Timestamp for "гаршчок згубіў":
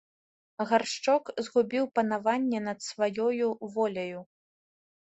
0.69-1.85